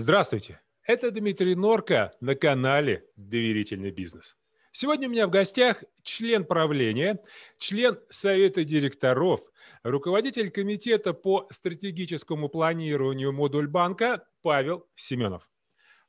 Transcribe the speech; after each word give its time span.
Здравствуйте, 0.00 0.60
это 0.84 1.10
Дмитрий 1.10 1.56
Норка 1.56 2.14
на 2.20 2.36
канале 2.36 3.10
«Доверительный 3.16 3.90
бизнес». 3.90 4.36
Сегодня 4.70 5.08
у 5.08 5.10
меня 5.10 5.26
в 5.26 5.30
гостях 5.30 5.82
член 6.04 6.44
правления, 6.44 7.18
член 7.58 7.98
совета 8.08 8.62
директоров, 8.62 9.40
руководитель 9.82 10.52
комитета 10.52 11.14
по 11.14 11.48
стратегическому 11.50 12.48
планированию 12.48 13.32
модуль 13.32 13.66
банка 13.66 14.24
Павел 14.42 14.88
Семенов. 14.94 15.50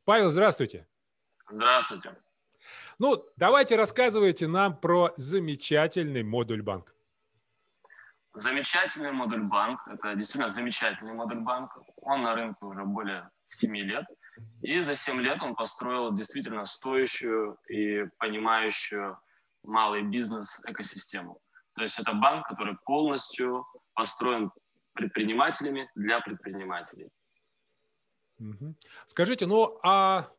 Павел, 0.05 0.29
здравствуйте. 0.29 0.87
Здравствуйте. 1.49 2.15
Ну, 2.99 3.25
давайте 3.37 3.75
рассказывайте 3.75 4.45
нам 4.45 4.79
про 4.79 5.13
замечательный 5.17 6.21
модуль 6.21 6.61
банк. 6.61 6.93
Замечательный 8.35 9.13
модуль 9.13 9.41
банк. 9.41 9.79
Это 9.87 10.13
действительно 10.13 10.47
замечательный 10.47 11.13
модуль 11.13 11.39
банк. 11.39 11.75
Он 11.95 12.21
на 12.21 12.35
рынке 12.35 12.63
уже 12.63 12.85
более 12.85 13.31
7 13.49 13.75
лет. 13.77 14.05
И 14.61 14.79
за 14.81 14.93
7 14.93 15.19
лет 15.21 15.41
он 15.41 15.55
построил 15.55 16.13
действительно 16.13 16.65
стоящую 16.65 17.57
и 17.69 18.05
понимающую 18.17 19.17
малый 19.63 20.03
бизнес 20.03 20.61
экосистему. 20.65 21.39
То 21.75 21.83
есть 21.83 21.99
это 21.99 22.13
банк, 22.13 22.47
который 22.47 22.77
полностью 22.85 23.65
построен 23.93 24.51
предпринимателями 24.93 25.89
для 25.95 26.19
предпринимателей. 26.21 27.09
Скажите, 29.05 29.45
ну 29.45 29.79
а 29.83 30.29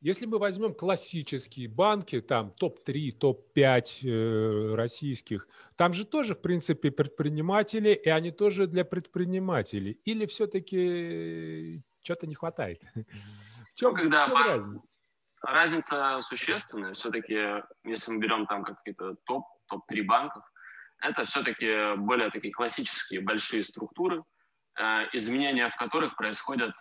если 0.00 0.26
мы 0.26 0.38
возьмем 0.38 0.74
классические 0.74 1.68
банки, 1.68 2.20
там 2.20 2.52
топ-3, 2.52 3.12
топ-5 3.12 4.06
э, 4.08 4.74
российских, 4.76 5.48
там 5.76 5.92
же 5.92 6.04
тоже, 6.04 6.34
в 6.34 6.40
принципе, 6.40 6.92
предприниматели, 6.92 7.94
и 7.94 8.08
они 8.08 8.30
тоже 8.30 8.68
для 8.68 8.84
предпринимателей. 8.84 10.00
Или 10.04 10.26
все-таки 10.26 11.82
что-то 12.08 12.26
не 12.26 12.34
хватает? 12.34 12.80
В 12.94 13.78
чем, 13.78 13.92
ну, 13.92 13.96
когда 13.96 14.26
в 14.26 14.30
чем 14.30 14.36
разница? 14.38 14.82
Разница 15.42 16.20
существенная. 16.20 16.92
Все-таки, 16.94 17.62
если 17.84 18.12
мы 18.12 18.18
берем 18.18 18.46
там 18.46 18.64
какие-то 18.64 19.14
топ, 19.24 19.44
топ-3 19.68 20.02
банков, 20.02 20.42
это 21.00 21.24
все-таки 21.24 21.96
более 21.96 22.30
такие 22.30 22.52
классические 22.52 23.20
большие 23.20 23.62
структуры, 23.62 24.24
э, 24.80 24.82
изменения 25.12 25.68
в 25.68 25.76
которых 25.76 26.16
происходят 26.16 26.74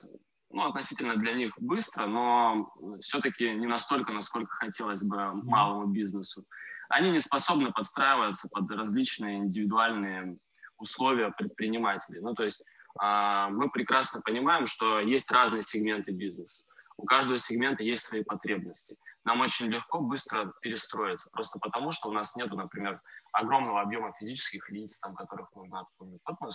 ну, 0.50 0.64
относительно 0.64 1.18
для 1.18 1.34
них 1.34 1.54
быстро, 1.60 2.08
но 2.08 2.74
все-таки 3.02 3.54
не 3.54 3.68
настолько, 3.68 4.12
насколько 4.14 4.56
хотелось 4.56 5.04
бы 5.04 5.34
малому 5.44 5.86
бизнесу. 5.88 6.46
Они 6.90 7.12
не 7.12 7.20
способны 7.20 7.72
подстраиваться 7.74 8.48
под 8.50 8.72
различные 8.72 9.38
индивидуальные 9.38 10.38
условия 10.78 11.32
предпринимателей. 11.32 12.22
Ну, 12.22 12.34
то 12.34 12.44
есть 12.44 12.64
мы 13.00 13.70
прекрасно 13.72 14.22
понимаем, 14.22 14.66
что 14.66 15.00
есть 15.00 15.32
разные 15.32 15.62
сегменты 15.62 16.12
бизнеса. 16.12 16.64
У 16.98 17.06
каждого 17.06 17.38
сегмента 17.38 17.84
есть 17.84 18.04
свои 18.04 18.24
потребности. 18.24 18.98
Нам 19.24 19.42
очень 19.42 19.68
легко 19.68 20.00
быстро 20.00 20.52
перестроиться, 20.62 21.30
просто 21.32 21.60
потому 21.60 21.92
что 21.92 22.10
у 22.10 22.12
нас 22.12 22.36
нет, 22.36 22.52
например, 22.52 23.02
огромного 23.34 23.82
объема 23.82 24.14
физических 24.20 24.68
лиц, 24.72 25.00
там, 25.00 25.16
которых 25.16 25.54
нужно 25.54 25.82
обслуживать. 25.82 26.22
Вот 26.26 26.38
мы 26.42 26.50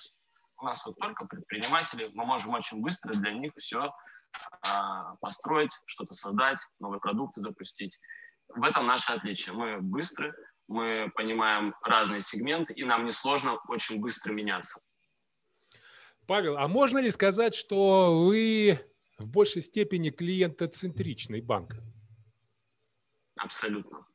у 0.58 0.64
нас 0.64 0.84
вот 0.84 0.96
только 0.98 1.26
предприниматели, 1.26 2.10
мы 2.14 2.24
можем 2.24 2.54
очень 2.54 2.80
быстро 2.82 3.12
для 3.14 3.32
них 3.32 3.52
все 3.56 3.92
а, 4.68 5.16
построить, 5.16 5.72
что-то 5.86 6.12
создать, 6.12 6.58
новые 6.80 7.00
продукты 7.00 7.40
запустить. 7.40 7.98
В 8.48 8.62
этом 8.64 8.86
наше 8.86 9.12
отличие. 9.12 9.54
Мы 9.54 9.80
быстры, 9.80 10.34
мы 10.68 11.10
понимаем 11.14 11.74
разные 11.82 12.20
сегменты, 12.20 12.72
и 12.72 12.84
нам 12.84 13.04
несложно 13.04 13.58
очень 13.68 14.00
быстро 14.00 14.32
меняться. 14.32 14.80
Павел, 16.26 16.56
а 16.56 16.68
можно 16.68 16.98
ли 16.98 17.10
сказать, 17.10 17.54
что 17.54 18.24
вы 18.24 18.78
в 19.18 19.28
большей 19.28 19.62
степени 19.62 20.10
клиентоцентричный 20.10 21.40
банк? 21.40 21.74
Абсолютно. 23.38 24.06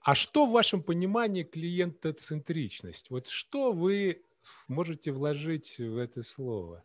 А 0.00 0.14
что 0.14 0.46
в 0.46 0.52
вашем 0.52 0.82
понимании 0.82 1.44
клиентоцентричность? 1.44 3.10
Вот 3.10 3.28
что 3.28 3.72
вы 3.72 4.24
можете 4.66 5.12
вложить 5.12 5.78
в 5.78 5.96
это 5.96 6.22
слово? 6.22 6.84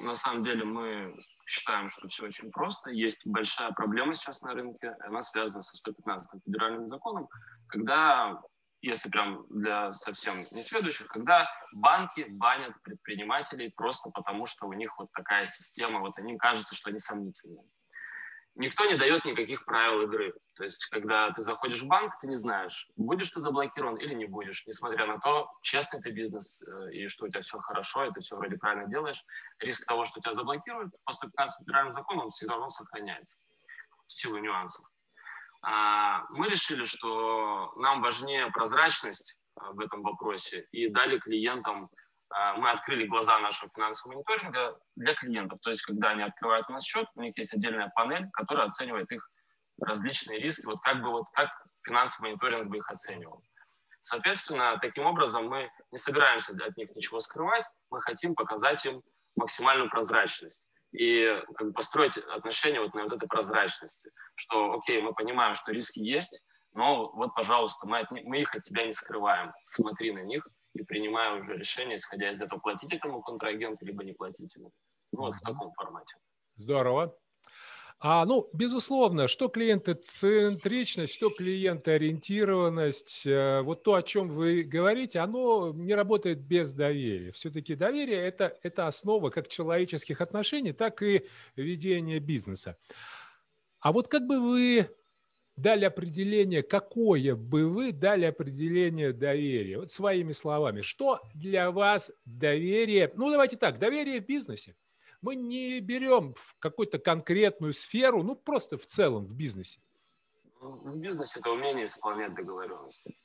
На 0.00 0.14
самом 0.14 0.42
деле 0.42 0.64
мы 0.64 1.14
считаем, 1.46 1.88
что 1.88 2.08
все 2.08 2.24
очень 2.24 2.50
просто. 2.50 2.90
Есть 2.90 3.26
большая 3.26 3.72
проблема 3.72 4.14
сейчас 4.14 4.42
на 4.42 4.54
рынке, 4.54 4.96
она 5.00 5.20
связана 5.20 5.62
со 5.62 5.76
115 5.76 6.42
федеральным 6.44 6.88
законом, 6.88 7.28
когда, 7.68 8.40
если 8.82 9.10
прям 9.10 9.46
для 9.50 9.92
совсем 9.92 10.46
несведущих, 10.50 11.06
когда 11.08 11.48
банки 11.72 12.26
банят 12.28 12.74
предпринимателей 12.82 13.72
просто 13.76 14.10
потому, 14.10 14.46
что 14.46 14.66
у 14.66 14.72
них 14.72 14.96
вот 14.98 15.10
такая 15.12 15.44
система, 15.44 16.00
вот 16.00 16.18
им 16.18 16.38
кажется, 16.38 16.74
что 16.74 16.90
они 16.90 16.98
сомнительные 16.98 17.64
никто 18.60 18.84
не 18.84 18.96
дает 18.96 19.24
никаких 19.24 19.64
правил 19.64 20.02
игры. 20.02 20.34
То 20.54 20.64
есть, 20.64 20.86
когда 20.86 21.30
ты 21.30 21.40
заходишь 21.40 21.82
в 21.82 21.86
банк, 21.86 22.18
ты 22.20 22.26
не 22.26 22.36
знаешь, 22.36 22.88
будешь 22.96 23.30
ты 23.30 23.40
заблокирован 23.40 23.96
или 23.96 24.14
не 24.14 24.26
будешь, 24.26 24.66
несмотря 24.66 25.06
на 25.06 25.18
то, 25.18 25.50
честный 25.62 26.00
ты 26.00 26.10
бизнес 26.10 26.62
э, 26.62 26.92
и 26.92 27.06
что 27.06 27.24
у 27.24 27.28
тебя 27.28 27.40
все 27.40 27.58
хорошо, 27.58 28.04
и 28.04 28.12
ты 28.12 28.20
все 28.20 28.36
вроде 28.36 28.56
правильно 28.56 28.88
делаешь. 28.88 29.24
Риск 29.60 29.86
того, 29.86 30.04
что 30.04 30.20
тебя 30.20 30.34
заблокируют, 30.34 30.92
по 31.04 31.12
115 31.12 31.60
федеральному 31.60 31.94
закону, 31.94 32.22
он 32.24 32.30
все 32.30 32.46
равно 32.46 32.68
сохраняется 32.68 33.38
в 34.06 34.12
силу 34.12 34.38
нюансов. 34.38 34.89
А, 35.62 36.24
мы 36.30 36.48
решили, 36.48 36.84
что 36.84 37.72
нам 37.76 38.00
важнее 38.00 38.50
прозрачность 38.50 39.38
э, 39.60 39.64
в 39.72 39.80
этом 39.80 40.02
вопросе 40.02 40.66
и 40.72 40.88
дали 40.88 41.18
клиентам 41.18 41.90
а, 42.30 42.54
мы 42.54 42.70
открыли 42.70 43.06
глаза 43.06 43.38
нашего 43.40 43.70
финансового 43.74 44.16
мониторинга 44.16 44.78
для 44.96 45.14
клиентов. 45.14 45.58
То 45.62 45.70
есть, 45.70 45.82
когда 45.82 46.10
они 46.10 46.22
открывают 46.22 46.68
у 46.68 46.72
нас 46.72 46.84
счет, 46.84 47.06
у 47.14 47.22
них 47.22 47.36
есть 47.36 47.52
отдельная 47.52 47.90
панель, 47.94 48.28
которая 48.32 48.66
оценивает 48.66 49.10
их 49.10 49.28
различные 49.80 50.38
риски, 50.38 50.66
вот 50.66 50.80
как 50.80 51.02
бы 51.02 51.10
вот 51.10 51.24
как 51.34 51.50
финансовый 51.82 52.30
мониторинг 52.30 52.70
бы 52.70 52.78
их 52.78 52.88
оценивал. 52.88 53.42
Соответственно, 54.00 54.78
таким 54.80 55.04
образом 55.04 55.48
мы 55.48 55.70
не 55.90 55.98
собираемся 55.98 56.54
от 56.54 56.76
них 56.76 56.94
ничего 56.94 57.18
скрывать, 57.20 57.66
мы 57.90 58.00
хотим 58.00 58.34
показать 58.34 58.84
им 58.86 59.02
максимальную 59.36 59.90
прозрачность 59.90 60.69
и 60.92 61.40
как 61.54 61.68
бы 61.68 61.72
построить 61.72 62.16
отношения 62.16 62.80
вот 62.80 62.94
на 62.94 63.04
вот 63.04 63.12
этой 63.12 63.28
прозрачности, 63.28 64.10
что, 64.34 64.74
окей, 64.74 65.00
мы 65.00 65.14
понимаем, 65.14 65.54
что 65.54 65.72
риски 65.72 66.00
есть, 66.00 66.40
но 66.72 67.10
вот, 67.12 67.34
пожалуйста, 67.34 67.86
мы, 67.86 68.00
от, 68.00 68.10
мы 68.10 68.40
их 68.40 68.54
от 68.54 68.62
тебя 68.62 68.84
не 68.84 68.92
скрываем, 68.92 69.52
смотри 69.64 70.12
на 70.12 70.20
них, 70.20 70.46
и 70.74 70.82
принимаю 70.82 71.40
уже 71.40 71.56
решение, 71.56 71.96
исходя 71.96 72.30
из 72.30 72.40
этого, 72.40 72.60
платить 72.60 72.92
этому 72.92 73.22
контрагенту, 73.22 73.84
либо 73.84 74.04
не 74.04 74.12
платить 74.12 74.54
ему. 74.54 74.70
Ну, 75.12 75.22
вот 75.22 75.34
в 75.34 75.40
таком 75.40 75.72
формате. 75.72 76.16
Здорово. 76.54 77.16
А, 78.02 78.24
ну, 78.24 78.48
безусловно, 78.54 79.28
что 79.28 79.48
клиентоцентричность, 79.48 81.12
что 81.12 81.28
клиентоориентированность, 81.28 83.26
э, 83.26 83.60
вот 83.60 83.82
то, 83.82 83.92
о 83.92 84.02
чем 84.02 84.30
вы 84.30 84.62
говорите, 84.62 85.18
оно 85.18 85.70
не 85.74 85.94
работает 85.94 86.40
без 86.40 86.72
доверия. 86.72 87.30
Все-таки 87.32 87.74
доверие 87.74 88.16
это,– 88.20 88.56
это 88.62 88.86
основа 88.86 89.28
как 89.28 89.48
человеческих 89.48 90.22
отношений, 90.22 90.72
так 90.72 91.02
и 91.02 91.26
ведения 91.56 92.20
бизнеса. 92.20 92.78
А 93.80 93.92
вот 93.92 94.08
как 94.08 94.26
бы 94.26 94.40
вы 94.40 94.88
дали 95.56 95.84
определение, 95.84 96.62
какое 96.62 97.34
бы 97.36 97.68
вы 97.68 97.92
дали 97.92 98.24
определение 98.24 99.12
доверия? 99.12 99.76
Вот 99.76 99.90
своими 99.92 100.32
словами, 100.32 100.80
что 100.80 101.20
для 101.34 101.70
вас 101.70 102.10
доверие? 102.24 103.12
Ну, 103.14 103.30
давайте 103.30 103.58
так, 103.58 103.78
доверие 103.78 104.22
в 104.22 104.26
бизнесе. 104.26 104.74
Мы 105.22 105.36
не 105.36 105.80
берем 105.80 106.34
в 106.34 106.56
какую-то 106.58 106.98
конкретную 106.98 107.72
сферу, 107.72 108.22
ну, 108.22 108.34
просто 108.34 108.78
в 108.78 108.86
целом 108.86 109.26
в 109.26 109.34
бизнесе. 109.34 109.80
В 110.60 110.96
бизнесе 110.96 111.40
это 111.40 111.50
умение 111.50 111.84
исполнять 111.84 112.34
договоренности. 112.34 113.16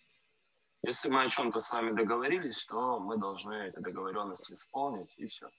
Если 0.84 1.10
мы 1.10 1.24
о 1.24 1.30
чем-то 1.30 1.60
с 1.60 1.72
вами 1.72 1.96
договорились, 1.96 2.64
то 2.66 3.00
мы 3.00 3.18
должны 3.18 3.68
эти 3.68 3.80
договоренности 3.80 4.54
исполнить, 4.54 5.14
и 5.18 5.26
все. 5.26 5.50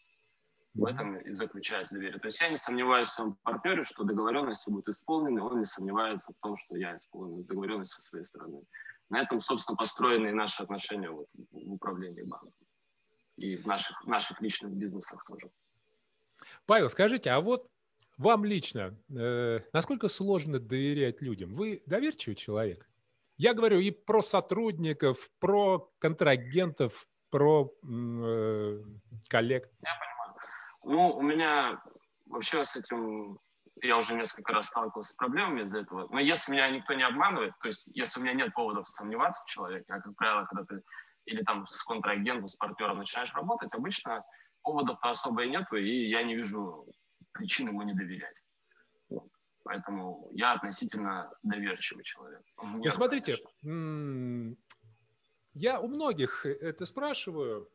В 0.74 0.84
этом 0.84 1.16
и 1.16 1.32
заключается 1.32 1.94
доверие. 1.94 2.20
То 2.20 2.26
есть 2.26 2.40
я 2.40 2.50
не 2.50 2.56
сомневаюсь 2.56 3.08
в 3.08 3.12
своем 3.12 3.36
партнере, 3.42 3.82
что 3.82 4.04
договоренности 4.04 4.68
будут 4.68 4.88
исполнены, 4.88 5.42
он 5.42 5.58
не 5.58 5.64
сомневается 5.64 6.32
в 6.32 6.36
том, 6.42 6.54
что 6.54 6.76
я 6.76 6.94
исполню 6.94 7.44
договоренность 7.44 7.92
со 7.92 8.00
своей 8.02 8.24
стороны. 8.24 8.62
На 9.08 9.22
этом, 9.22 9.40
собственно, 9.40 9.76
построены 9.76 10.28
и 10.28 10.32
наши 10.32 10.62
отношения 10.62 11.10
вот 11.10 11.28
в 11.32 11.72
управлении 11.72 12.22
банком 12.22 12.52
и 13.36 13.56
в 13.56 13.66
наших, 13.66 14.04
наших 14.06 14.40
личных 14.40 14.72
бизнесах 14.72 15.24
тоже. 15.24 15.50
Павел, 16.66 16.88
скажите, 16.88 17.30
а 17.30 17.40
вот 17.40 17.70
вам 18.18 18.44
лично, 18.44 18.98
э, 19.08 19.60
насколько 19.72 20.08
сложно 20.08 20.58
доверять 20.58 21.22
людям? 21.22 21.54
Вы 21.54 21.82
доверчивый 21.86 22.34
человек? 22.34 22.88
Я 23.36 23.54
говорю 23.54 23.78
и 23.78 23.90
про 23.90 24.22
сотрудников, 24.22 25.30
про 25.38 25.90
контрагентов, 25.98 27.06
про 27.30 27.72
э, 27.84 28.82
коллег. 29.28 29.70
Я 29.82 29.94
понимаю. 30.00 30.34
Ну, 30.84 31.16
у 31.16 31.22
меня 31.22 31.82
вообще 32.26 32.64
с 32.64 32.74
этим 32.74 33.38
я 33.82 33.98
уже 33.98 34.14
несколько 34.14 34.52
раз 34.52 34.66
сталкивался 34.66 35.12
с 35.12 35.16
проблемами 35.16 35.60
из-за 35.60 35.80
этого. 35.80 36.08
Но 36.10 36.18
если 36.18 36.52
меня 36.52 36.70
никто 36.70 36.94
не 36.94 37.02
обманывает, 37.02 37.52
то 37.60 37.68
есть 37.68 37.88
если 37.94 38.20
у 38.20 38.22
меня 38.22 38.32
нет 38.32 38.54
поводов 38.54 38.88
сомневаться 38.88 39.42
в 39.42 39.50
человеке, 39.50 39.84
а, 39.88 40.00
как 40.00 40.16
правило, 40.16 40.46
когда 40.46 40.64
ты 40.64 40.82
или 41.26 41.42
там 41.42 41.66
с 41.66 41.82
контрагентом, 41.82 42.46
с 42.46 42.54
партнером 42.54 42.98
начинаешь 42.98 43.34
работать, 43.34 43.74
обычно 43.74 44.24
поводов-то 44.66 45.08
особо 45.08 45.44
и 45.44 45.48
нету, 45.48 45.76
и 45.76 46.08
я 46.08 46.24
не 46.24 46.34
вижу 46.34 46.86
причин 47.32 47.68
ему 47.68 47.82
не 47.82 47.94
доверять. 47.94 48.42
Поэтому 49.62 50.28
я 50.32 50.52
относительно 50.52 51.32
доверчивый 51.42 52.04
человек. 52.04 52.42
Ну, 52.62 52.88
смотрите, 52.90 53.36
конечно. 53.62 54.56
я 55.54 55.80
у 55.80 55.88
многих 55.88 56.46
это 56.46 56.84
спрашиваю, 56.84 57.68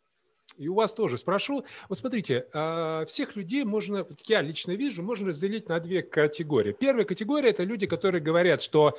и 0.58 0.68
у 0.68 0.74
вас 0.74 0.94
тоже 0.94 1.18
спрошу. 1.18 1.66
Вот 1.90 2.00
смотрите, 2.00 2.48
а, 2.54 3.06
всех 3.06 3.36
людей 3.36 3.66
можно, 3.66 4.08
я 4.26 4.42
лично 4.42 4.72
вижу, 4.72 5.04
можно 5.04 5.30
разделить 5.30 5.68
на 5.68 5.80
две 5.80 6.02
категории. 6.02 6.72
Первая 6.72 7.06
категория– 7.06 7.50
это 7.52 7.64
люди, 7.64 7.88
которые 7.88 8.22
говорят, 8.22 8.62
что 8.62 8.98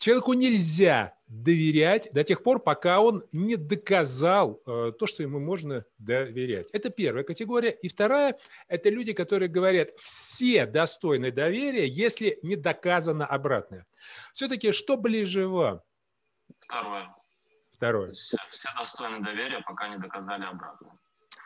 человеку 0.00 0.32
нельзя 0.32 1.14
доверять 1.28 2.08
до 2.12 2.24
тех 2.24 2.42
пор, 2.42 2.58
пока 2.58 3.00
он 3.00 3.22
не 3.32 3.54
доказал 3.54 4.60
э, 4.66 4.92
то, 4.98 5.06
что 5.06 5.22
ему 5.22 5.38
можно 5.38 5.84
доверять. 5.98 6.68
Это 6.72 6.90
первая 6.90 7.22
категория. 7.22 7.70
И 7.70 7.88
вторая– 7.88 8.36
это 8.68 8.88
люди, 8.88 9.12
которые 9.12 9.48
говорят, 9.48 9.90
все 10.00 10.66
достойны 10.66 11.30
доверия, 11.30 11.86
если 11.86 12.40
не 12.42 12.56
доказано 12.56 13.26
обратное. 13.26 13.86
Все-таки 14.32 14.72
что 14.72 14.96
ближе 14.96 15.46
вам? 15.46 15.82
Второе. 16.58 17.14
Второе. 17.76 18.12
Все, 18.12 18.36
все 18.48 18.70
достойны 18.76 19.24
доверия, 19.24 19.60
пока 19.60 19.88
не 19.88 19.98
доказали 19.98 20.44
обратное. 20.44 20.98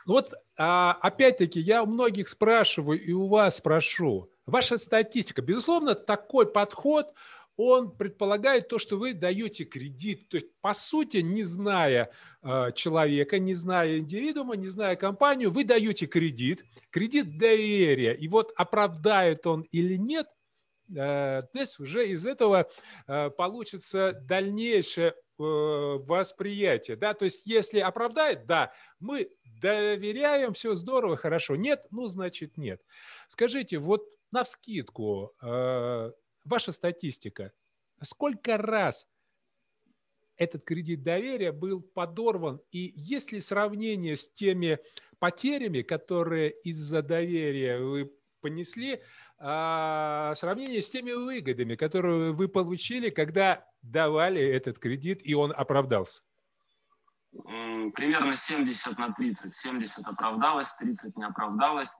Вот 0.06 0.32
а, 0.56 0.98
опять-таки 1.00 1.60
я 1.60 1.82
у 1.82 1.86
многих 1.86 2.28
спрашиваю 2.28 3.00
и 3.00 3.12
у 3.12 3.26
вас 3.26 3.56
спрошу. 3.56 4.30
Ваша 4.46 4.76
статистика, 4.76 5.40
безусловно, 5.40 5.94
такой 5.94 6.50
подход, 6.50 7.14
он 7.56 7.96
предполагает 7.96 8.68
то, 8.68 8.78
что 8.78 8.96
вы 8.96 9.14
даете 9.14 9.64
кредит. 9.64 10.28
То 10.28 10.36
есть, 10.36 10.48
по 10.60 10.74
сути, 10.74 11.18
не 11.18 11.44
зная 11.44 12.10
э, 12.42 12.72
человека, 12.74 13.38
не 13.38 13.54
зная 13.54 13.98
индивидуума, 13.98 14.56
не 14.56 14.68
зная 14.68 14.96
компанию, 14.96 15.50
вы 15.50 15.64
даете 15.64 16.06
кредит, 16.06 16.64
кредит 16.90 17.38
доверия. 17.38 18.14
И 18.14 18.28
вот 18.28 18.52
оправдает 18.56 19.46
он 19.46 19.62
или 19.70 19.94
нет, 19.94 20.26
э, 20.94 21.42
здесь 21.52 21.78
уже 21.78 22.08
из 22.08 22.26
этого 22.26 22.68
э, 23.06 23.30
получится 23.30 24.12
дальнейшее 24.12 25.14
восприятие, 25.36 26.96
да, 26.96 27.12
то 27.12 27.24
есть 27.24 27.44
если 27.44 27.80
оправдает, 27.80 28.46
да, 28.46 28.72
мы 29.00 29.28
доверяем, 29.60 30.52
все 30.52 30.76
здорово, 30.76 31.16
хорошо, 31.16 31.56
нет, 31.56 31.84
ну, 31.90 32.06
значит, 32.06 32.56
нет. 32.56 32.80
Скажите, 33.26 33.78
вот 33.78 34.04
на 34.30 34.44
вскидку, 34.44 35.34
ваша 36.44 36.72
статистика, 36.72 37.52
сколько 38.02 38.56
раз 38.56 39.06
этот 40.36 40.64
кредит 40.64 41.02
доверия 41.02 41.52
был 41.52 41.80
подорван, 41.80 42.60
и 42.70 42.92
есть 42.96 43.32
ли 43.32 43.40
сравнение 43.40 44.16
с 44.16 44.30
теми 44.32 44.78
потерями, 45.18 45.82
которые 45.82 46.50
из-за 46.50 47.02
доверия 47.02 47.78
вы 47.78 48.12
понесли, 48.40 49.00
а, 49.38 50.34
сравнение 50.34 50.82
с 50.82 50.90
теми 50.90 51.12
выгодами, 51.12 51.76
которые 51.76 52.32
вы 52.32 52.48
получили, 52.48 53.10
когда 53.10 53.66
давали 53.82 54.42
этот 54.42 54.78
кредит, 54.78 55.20
и 55.22 55.34
он 55.34 55.52
оправдался? 55.56 56.22
Примерно 57.32 58.34
70 58.34 58.98
на 58.98 59.12
30. 59.12 59.52
70 59.52 60.06
оправдалось, 60.06 60.72
30 60.74 61.16
не 61.16 61.24
оправдалось. 61.24 61.94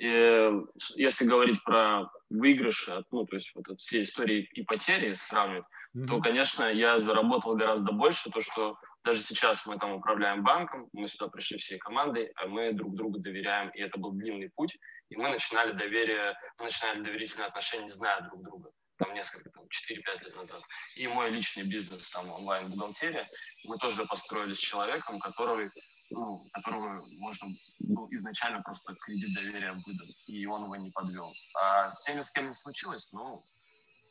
И 0.00 0.52
если 0.96 1.24
говорить 1.24 1.62
про 1.64 2.10
выигрыши, 2.30 3.04
ну, 3.10 3.24
то 3.26 3.36
есть 3.36 3.52
вот 3.54 3.64
все 3.78 4.02
истории 4.02 4.48
и 4.52 4.62
потери 4.62 5.12
сравнивать, 5.12 5.64
mm-hmm. 5.96 6.06
то, 6.06 6.20
конечно, 6.20 6.64
я 6.64 6.98
заработал 6.98 7.56
гораздо 7.56 7.92
больше, 7.92 8.30
то, 8.30 8.40
что 8.40 8.76
даже 9.04 9.20
сейчас 9.20 9.66
мы 9.66 9.78
там 9.78 9.92
управляем 9.92 10.42
банком, 10.42 10.88
мы 10.92 11.08
сюда 11.08 11.28
пришли 11.28 11.58
всей 11.58 11.78
командой, 11.78 12.30
а 12.36 12.46
мы 12.46 12.72
друг 12.72 12.94
другу 12.94 13.18
доверяем, 13.18 13.70
и 13.70 13.80
это 13.80 13.98
был 13.98 14.12
длинный 14.12 14.50
путь, 14.54 14.76
и 15.08 15.16
мы 15.16 15.30
начинали 15.30 15.72
доверие, 15.72 16.36
мы 16.58 16.64
начинали 16.64 17.02
доверительные 17.02 17.46
отношения, 17.46 17.84
не 17.84 17.90
зная 17.90 18.20
друг 18.22 18.42
друга 18.42 18.70
там 18.98 19.14
несколько, 19.14 19.50
там, 19.50 19.64
4-5 19.64 20.24
лет 20.24 20.36
назад. 20.36 20.62
И 20.96 21.06
мой 21.06 21.30
личный 21.30 21.64
бизнес, 21.64 22.10
там, 22.10 22.30
онлайн-бухгалтерия, 22.30 23.28
мы 23.64 23.78
тоже 23.78 24.04
построили 24.06 24.52
с 24.52 24.58
человеком, 24.58 25.20
который, 25.20 25.70
ну, 26.10 26.46
которого 26.52 27.04
можно 27.18 27.48
был 27.80 28.08
изначально 28.10 28.62
просто 28.62 28.94
кредит 29.00 29.34
доверия 29.34 29.72
выдан, 29.86 30.08
и 30.26 30.46
он 30.46 30.64
его 30.64 30.76
не 30.76 30.90
подвел. 30.90 31.32
А 31.54 31.90
с 31.90 32.04
теми, 32.04 32.20
с 32.20 32.30
кем 32.30 32.46
не 32.46 32.52
случилось, 32.52 33.08
ну, 33.12 33.44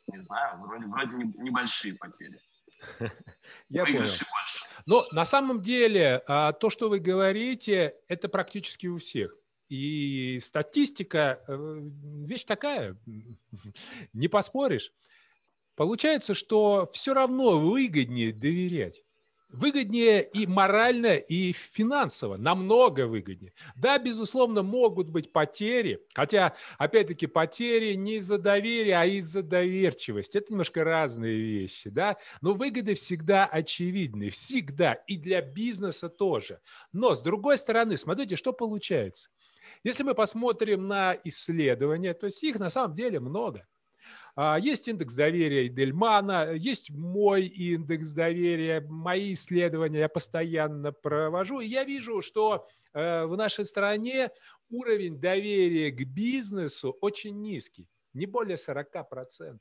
не 0.06 0.20
знаю, 0.20 0.60
вроде, 0.60 0.86
вроде 0.86 1.16
небольшие 1.16 1.94
потери. 1.94 2.40
Я 3.68 3.84
понял. 3.84 4.06
Но 4.86 5.06
на 5.12 5.24
самом 5.24 5.60
деле 5.60 6.22
а, 6.28 6.52
то, 6.52 6.70
что 6.70 6.88
вы 6.88 6.98
говорите, 6.98 7.94
это 8.08 8.28
практически 8.28 8.86
у 8.86 8.98
всех. 8.98 9.34
И 9.68 10.40
статистика 10.40 11.42
э, 11.46 11.80
вещь 12.24 12.44
такая, 12.44 12.96
не 14.12 14.28
поспоришь. 14.28 14.92
Получается, 15.74 16.34
что 16.34 16.88
все 16.92 17.12
равно 17.12 17.58
выгоднее 17.58 18.32
доверять. 18.32 19.02
Выгоднее 19.50 20.28
и 20.28 20.46
морально, 20.46 21.16
и 21.16 21.52
финансово, 21.52 22.36
намного 22.36 23.06
выгоднее. 23.06 23.54
Да, 23.76 23.98
безусловно, 23.98 24.62
могут 24.62 25.08
быть 25.08 25.32
потери, 25.32 26.00
хотя, 26.14 26.54
опять-таки, 26.76 27.26
потери 27.26 27.94
не 27.94 28.16
из-за 28.16 28.36
доверия, 28.36 28.98
а 28.98 29.06
из-за 29.06 29.42
доверчивости. 29.42 30.36
Это 30.36 30.52
немножко 30.52 30.84
разные 30.84 31.38
вещи, 31.38 31.88
да, 31.88 32.18
но 32.42 32.52
выгоды 32.52 32.92
всегда 32.92 33.46
очевидны, 33.46 34.28
всегда, 34.28 34.92
и 34.92 35.16
для 35.16 35.40
бизнеса 35.40 36.10
тоже. 36.10 36.60
Но, 36.92 37.14
с 37.14 37.22
другой 37.22 37.56
стороны, 37.56 37.96
смотрите, 37.96 38.36
что 38.36 38.52
получается. 38.52 39.30
Если 39.82 40.02
мы 40.02 40.14
посмотрим 40.14 40.88
на 40.88 41.16
исследования, 41.24 42.12
то 42.12 42.26
есть 42.26 42.42
их 42.42 42.58
на 42.58 42.68
самом 42.68 42.94
деле 42.94 43.18
много. 43.18 43.66
А, 44.40 44.56
есть 44.56 44.86
индекс 44.86 45.14
доверия 45.14 45.68
Дельмана, 45.68 46.52
есть 46.52 46.92
мой 46.92 47.46
индекс 47.46 48.12
доверия, 48.12 48.80
мои 48.88 49.32
исследования 49.32 49.98
я 49.98 50.08
постоянно 50.08 50.92
провожу. 50.92 51.58
И 51.58 51.66
я 51.66 51.82
вижу, 51.82 52.22
что 52.22 52.68
э, 52.92 53.24
в 53.24 53.36
нашей 53.36 53.64
стране 53.64 54.30
уровень 54.70 55.18
доверия 55.18 55.90
к 55.90 56.04
бизнесу 56.04 56.96
очень 57.00 57.40
низкий, 57.40 57.88
не 58.12 58.26
более 58.26 58.54
40%. 58.54 59.58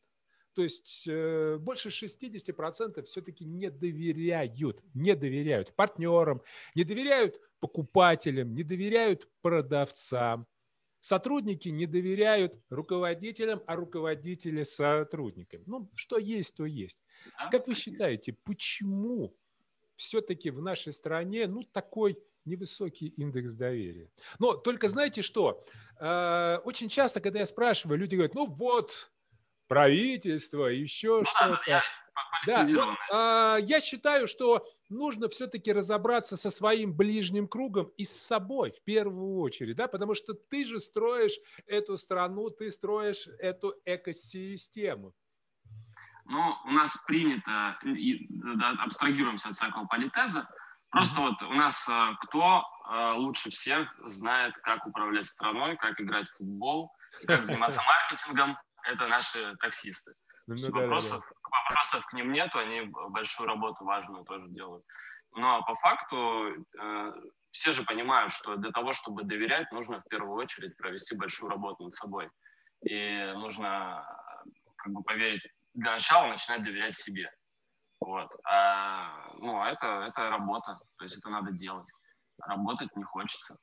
То 0.54 0.62
есть 0.62 1.06
э, 1.08 1.58
больше 1.60 1.90
60% 1.90 3.02
все-таки 3.02 3.46
не 3.46 3.72
доверяют, 3.72 4.84
не 4.94 5.16
доверяют 5.16 5.76
партнерам, 5.76 6.44
не 6.76 6.84
доверяют 6.84 7.42
покупателям, 7.60 8.54
не 8.54 8.62
доверяют 8.62 9.28
продавцам. 9.42 10.46
Сотрудники 11.08 11.70
не 11.70 11.86
доверяют 11.86 12.60
руководителям, 12.70 13.64
а 13.66 13.78
руководители 13.78 14.64
сотрудникам. 14.64 15.64
Ну, 15.66 15.90
что 15.96 16.18
есть, 16.18 16.54
то 16.54 16.66
есть. 16.66 17.00
Как 17.50 17.66
вы 17.66 17.76
считаете, 17.76 18.36
почему 18.44 19.34
все-таки 19.96 20.50
в 20.50 20.62
нашей 20.62 20.92
стране 20.92 21.48
ну, 21.48 21.64
такой 21.64 22.20
невысокий 22.44 23.08
индекс 23.08 23.54
доверия? 23.54 24.12
Но 24.38 24.56
только 24.56 24.90
знаете 24.90 25.22
что? 25.22 25.64
Э, 25.98 26.58
очень 26.66 26.90
часто, 26.90 27.22
когда 27.22 27.40
я 27.40 27.46
спрашиваю, 27.46 27.98
люди 27.98 28.16
говорят, 28.16 28.36
ну 28.36 28.46
вот, 28.46 29.10
правительство, 29.70 30.66
еще 30.66 31.24
ну, 31.48 31.56
что-то. 32.42 32.68
Да, 32.68 32.86
вот, 32.86 32.98
а, 33.14 33.58
я 33.58 33.80
считаю, 33.82 34.28
что 34.28 34.66
нужно 34.90 35.28
все-таки 35.30 35.72
разобраться 35.72 36.38
со 36.38 36.50
своим 36.50 36.96
ближним 36.96 37.48
кругом 37.48 37.92
и 37.98 38.06
с 38.06 38.12
собой 38.12 38.72
в 38.72 38.84
первую 38.84 39.40
очередь, 39.40 39.76
да, 39.76 39.88
потому 39.88 40.16
что 40.16 40.34
ты 40.34 40.66
же 40.66 40.80
строишь 40.80 41.38
эту 41.66 41.98
страну, 41.98 42.50
ты 42.50 42.72
строишь 42.72 43.28
эту 43.40 43.76
экосистему. 43.86 45.14
Ну, 46.26 46.56
у 46.66 46.72
нас 46.72 46.98
принято, 47.06 47.78
и, 47.86 48.28
да, 48.30 48.72
абстрагируемся 48.80 49.50
от 49.50 49.56
всякого 49.56 49.86
политеза, 49.86 50.48
просто 50.90 51.22
вот 51.22 51.42
у 51.42 51.54
нас 51.54 51.88
а, 51.90 52.16
кто 52.16 52.66
а, 52.84 53.14
лучше 53.14 53.50
всех 53.50 53.94
знает, 54.06 54.56
как 54.58 54.86
управлять 54.86 55.26
страной, 55.26 55.78
как 55.78 56.00
играть 56.02 56.28
в 56.30 56.38
футбол, 56.38 56.92
как 57.26 57.44
заниматься 57.44 57.82
маркетингом, 57.88 58.58
это 58.84 59.08
наши 59.08 59.56
таксисты. 59.58 60.14
Ну, 60.48 60.56
ну, 60.58 60.72
вопросов, 60.72 61.20
да. 61.20 61.50
вопросов 61.50 62.06
к 62.06 62.14
ним 62.14 62.32
нету, 62.32 62.60
они 62.60 62.90
большую 63.10 63.48
работу 63.48 63.84
важную 63.84 64.24
тоже 64.24 64.48
делают. 64.50 64.86
Но 65.36 65.62
по 65.64 65.76
факту 65.76 66.66
э, 66.80 67.14
все 67.52 67.74
же 67.74 67.84
понимают, 67.84 68.32
что 68.32 68.56
для 68.56 68.72
того, 68.72 68.94
чтобы 68.94 69.24
доверять, 69.24 69.72
нужно 69.72 70.00
в 70.00 70.08
первую 70.10 70.36
очередь 70.36 70.78
провести 70.78 71.16
большую 71.16 71.50
работу 71.50 71.84
над 71.84 71.94
собой. 71.94 72.30
И 72.82 73.34
нужно 73.36 74.06
как 74.78 74.94
бы 74.94 75.04
поверить, 75.04 75.48
для 75.74 75.92
начала 75.94 76.28
начинать 76.28 76.64
доверять 76.64 76.96
себе. 76.96 77.30
Вот. 78.00 78.30
А, 78.46 79.34
ну, 79.36 79.64
это, 79.64 80.08
это 80.08 80.30
работа, 80.30 80.80
то 80.98 81.04
есть 81.04 81.18
это 81.18 81.30
надо 81.30 81.52
делать. 81.52 81.90
Работать 82.40 82.96
не 82.96 83.04
хочется. 83.04 83.58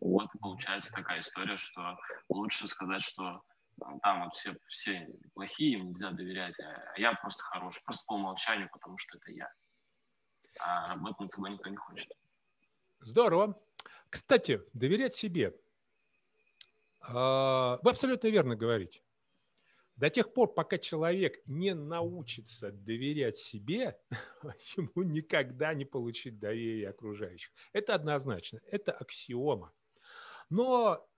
Вот 0.00 0.28
получается 0.40 0.92
такая 0.92 1.20
история, 1.20 1.56
что 1.56 1.96
лучше 2.28 2.68
сказать, 2.68 3.02
что 3.02 3.42
там 4.02 4.24
вот 4.24 4.34
все, 4.34 4.56
все 4.68 5.08
плохие, 5.34 5.78
им 5.78 5.88
нельзя 5.88 6.10
доверять, 6.10 6.58
а 6.60 6.98
я 6.98 7.14
просто 7.14 7.42
хороший, 7.44 7.82
просто 7.84 8.04
по 8.06 8.14
умолчанию, 8.14 8.68
потому 8.72 8.96
что 8.98 9.18
это 9.18 9.32
я. 9.32 9.52
А 10.60 10.88
работать 10.94 11.20
над 11.20 11.30
собой 11.30 11.50
никто 11.50 11.68
не 11.70 11.76
хочет. 11.76 12.10
Здорово. 13.00 13.60
Кстати, 14.10 14.60
доверять 14.72 15.14
себе. 15.14 15.58
А, 17.00 17.78
вы 17.82 17.90
абсолютно 17.90 18.28
верно 18.28 18.54
говорите. 18.54 19.02
До 19.96 20.08
тех 20.08 20.32
пор, 20.32 20.52
пока 20.52 20.78
человек 20.78 21.40
не 21.46 21.74
научится 21.74 22.72
доверять 22.72 23.36
себе, 23.36 23.98
ему 24.76 25.02
никогда 25.02 25.74
не 25.74 25.84
получить 25.84 26.38
доверие 26.38 26.88
окружающих. 26.88 27.52
Это 27.72 27.94
однозначно, 27.94 28.60
это 28.66 28.92
аксиома. 28.92 29.72
Но 30.48 31.08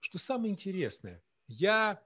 что 0.00 0.18
самое 0.18 0.52
интересное, 0.52 1.22
я 1.48 1.98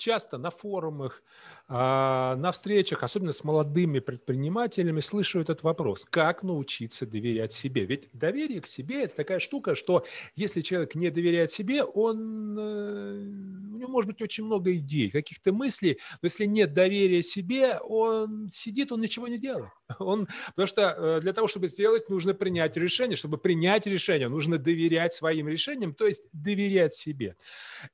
часто 0.00 0.38
на 0.38 0.50
форумах, 0.50 1.22
а, 1.68 2.34
на 2.34 2.50
встречах, 2.50 3.04
особенно 3.04 3.32
с 3.32 3.44
молодыми 3.44 4.00
предпринимателями, 4.00 4.98
слышу 4.98 5.40
этот 5.40 5.62
вопрос. 5.62 6.04
Как 6.10 6.42
научиться 6.42 7.06
доверять 7.06 7.52
себе? 7.52 7.84
Ведь 7.84 8.08
доверие 8.12 8.60
к 8.60 8.66
себе– 8.66 9.02
это 9.04 9.14
такая 9.14 9.38
штука, 9.38 9.76
что 9.76 10.04
если 10.34 10.62
человек 10.62 10.96
не 10.96 11.10
доверяет 11.10 11.52
себе, 11.52 11.84
он, 11.84 12.58
э, 12.58 13.12
у 13.72 13.76
него 13.78 13.88
может 13.88 14.10
быть 14.10 14.20
очень 14.20 14.44
много 14.44 14.74
идей, 14.74 15.10
каких-то 15.10 15.52
мыслей, 15.52 16.00
но 16.22 16.26
если 16.26 16.46
нет 16.46 16.74
доверия 16.74 17.22
себе, 17.22 17.78
он 17.78 18.48
сидит, 18.50 18.90
он 18.90 19.00
ничего 19.00 19.28
не 19.28 19.38
делает. 19.38 19.70
Он, 19.98 20.28
потому 20.54 20.66
что 20.66 20.82
э, 20.82 21.20
для 21.20 21.32
того, 21.32 21.48
чтобы 21.48 21.68
сделать, 21.68 22.08
нужно 22.08 22.34
принять 22.34 22.76
решение. 22.76 23.16
Чтобы 23.16 23.38
принять 23.38 23.86
решение, 23.86 24.28
нужно 24.28 24.58
доверять 24.58 25.14
своим 25.14 25.48
решениям, 25.48 25.94
то 25.94 26.06
есть 26.06 26.28
доверять 26.32 26.94
себе. 26.94 27.36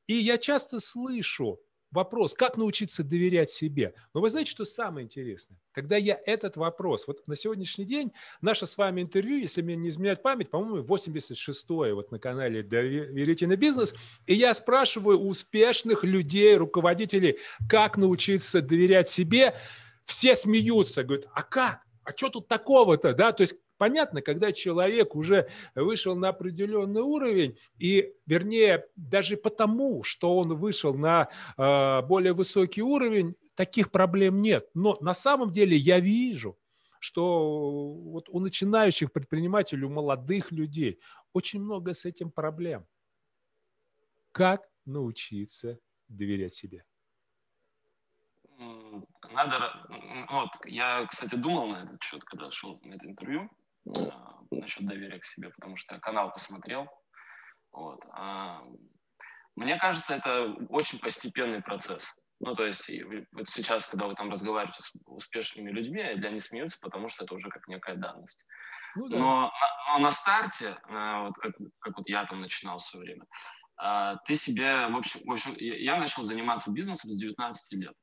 И 0.07 0.15
я 0.15 0.39
часто 0.39 0.79
слышу, 0.79 1.59
вопрос, 1.97 2.35
как 2.35 2.57
научиться 2.57 3.03
доверять 3.03 3.51
себе. 3.51 3.95
Но 4.15 4.21
вы 4.21 4.31
знаете, 4.31 4.53
что 4.53 4.65
самое 4.65 5.05
интересное? 5.05 5.59
Когда 5.73 5.97
я 5.97 6.21
этот 6.25 6.57
вопрос, 6.57 7.09
вот 7.09 7.27
на 7.27 7.35
сегодняшний 7.35 7.85
день 7.85 8.13
наше 8.41 8.67
с 8.67 8.79
вами 8.79 9.03
интервью, 9.03 9.39
если 9.39 9.63
мне 9.63 9.75
не 9.75 9.89
изменяет 9.89 10.23
память, 10.23 10.51
по-моему, 10.51 10.87
86-е 10.87 11.95
вот 11.95 12.13
на 12.13 12.21
канале 12.21 12.63
«Доверительный 12.63 13.57
бизнес», 13.57 13.95
и 14.27 14.35
я 14.35 14.55
спрашиваю 14.55 15.19
успешных 15.19 16.05
людей, 16.05 16.57
руководителей, 16.57 17.39
как 17.69 17.97
научиться 17.97 18.63
доверять 18.63 19.09
себе, 19.09 19.57
все 20.05 20.37
смеются, 20.37 21.03
говорят, 21.03 21.27
а 21.35 21.43
как? 21.43 21.81
А 22.05 22.13
что 22.13 22.29
тут 22.29 22.47
такого-то, 22.47 23.13
да? 23.15 23.33
То 23.33 23.43
есть 23.43 23.57
Понятно, 23.79 24.23
когда 24.23 24.53
человек 24.53 25.15
уже 25.15 25.49
вышел 25.75 26.17
на 26.17 26.31
определенный 26.31 27.03
уровень, 27.03 27.59
и, 27.79 28.15
вернее, 28.27 28.87
даже 28.97 29.37
потому, 29.37 30.03
что 30.03 30.37
он 30.39 30.55
вышел 30.55 30.95
на 30.95 31.29
э, 31.59 32.03
более 32.03 32.33
высокий 32.33 32.83
уровень, 32.83 33.35
таких 33.55 33.91
проблем 33.91 34.41
нет. 34.41 34.71
Но 34.75 34.97
на 35.01 35.15
самом 35.15 35.51
деле 35.51 35.77
я 35.77 36.01
вижу, 36.01 36.59
что 37.01 37.93
вот 37.93 38.29
у 38.31 38.41
начинающих 38.41 39.13
предпринимателей, 39.13 39.85
у 39.85 39.91
молодых 39.91 40.53
людей 40.53 40.99
очень 41.33 41.61
много 41.61 41.93
с 41.93 42.05
этим 42.05 42.31
проблем. 42.31 42.87
Как 44.33 44.69
научиться 44.87 45.79
доверять 46.09 46.55
себе? 46.55 46.85
Надо, 49.33 49.87
вот, 50.31 50.49
я, 50.65 51.07
кстати, 51.07 51.35
думал 51.35 51.69
на 51.69 51.85
этот 51.85 52.03
счет, 52.03 52.25
когда 52.25 52.51
шел 52.51 52.81
на 52.85 52.95
это 52.95 53.07
интервью. 53.07 53.51
Э, 53.95 54.11
насчет 54.51 54.87
доверия 54.87 55.19
к 55.19 55.25
себе, 55.25 55.51
потому 55.51 55.77
что 55.77 55.95
я 55.95 56.01
канал 56.01 56.33
посмотрел. 56.33 56.89
Вот. 57.73 58.05
А, 58.13 58.63
мне 59.55 59.79
кажется, 59.79 60.17
это 60.17 60.55
очень 60.69 60.99
постепенный 60.99 61.63
процесс. 61.63 62.15
Ну, 62.41 62.55
то 62.55 62.67
есть 62.67 62.91
вот 63.33 63.49
сейчас, 63.49 63.87
когда 63.87 64.07
вы 64.07 64.15
там 64.15 64.31
разговариваете 64.31 64.83
с 64.83 64.93
успешными 65.07 65.71
людьми, 65.71 66.03
они 66.03 66.39
смеются, 66.39 66.79
потому 66.81 67.09
что 67.09 67.25
это 67.25 67.35
уже 67.35 67.49
как 67.49 67.67
некая 67.67 67.97
данность. 67.97 68.41
Ну, 68.95 69.09
да. 69.09 69.19
но, 69.19 69.53
но 69.89 69.99
на 69.99 70.11
старте, 70.11 70.79
э, 70.89 71.21
вот 71.21 71.35
как, 71.35 71.53
как 71.81 71.97
вот 71.97 72.09
я 72.09 72.25
там 72.27 72.41
начинал 72.41 72.79
в 72.79 72.83
свое 72.83 73.05
время, 73.05 73.27
э, 73.83 74.17
ты 74.25 74.35
себе, 74.35 74.89
в 74.89 74.97
общем, 74.97 75.21
в 75.25 75.33
общем, 75.33 75.55
я 75.59 75.99
начал 75.99 76.23
заниматься 76.23 76.73
бизнесом 76.73 77.11
с 77.11 77.19
19 77.19 77.79
лет. 77.81 77.95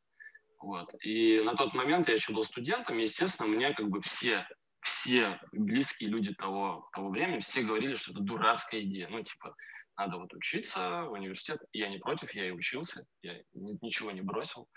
Вот. 0.60 0.94
И 1.04 1.42
на 1.42 1.56
тот 1.56 1.74
момент 1.74 2.08
я 2.08 2.14
еще 2.14 2.34
был 2.34 2.44
студентом, 2.44 2.98
и, 2.98 3.02
естественно, 3.02 3.50
мне 3.50 3.74
как 3.74 3.90
бы 3.90 4.02
все 4.02 4.48
все 4.84 5.40
близкие 5.52 6.10
люди 6.10 6.34
того, 6.34 6.90
того 6.94 7.10
времени, 7.10 7.40
все 7.40 7.64
говорили, 7.64 7.96
что 7.96 8.12
это 8.12 8.22
дурацкая 8.22 8.82
идея. 8.82 9.08
Ну, 9.10 9.24
типа, 9.24 9.56
надо 9.98 10.18
вот 10.18 10.34
учиться 10.34 11.04
в 11.04 11.12
университет. 11.12 11.62
Я 11.72 11.90
не 11.90 11.98
против, 11.98 12.32
я 12.34 12.48
и 12.48 12.52
учился, 12.52 13.06
я 13.22 13.40
ничего 13.54 14.12
не 14.12 14.22
бросил. 14.22 14.68